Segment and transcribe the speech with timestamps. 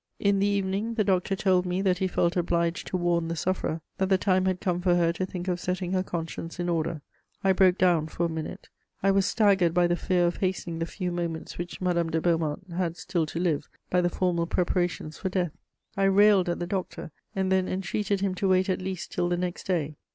[0.17, 3.81] In the evening, the doctor told me that he felt obliged to warn the sufferer
[3.99, 7.03] that the time had come for her to think of setting her conscience in order:
[7.43, 8.67] I broke down for a minute;
[9.03, 12.65] I was staggered by the fear of hastening the few moments which Madame de Beaumont
[12.75, 15.53] had still to live by the formal preparations for death.
[15.95, 19.37] I railed at the doctor, and then entreated him to wait at least till the
[19.37, 19.97] next day.